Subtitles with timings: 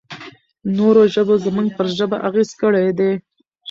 [0.77, 3.11] نورو ژبو زموږ پر ژبه اغېز کړی دی.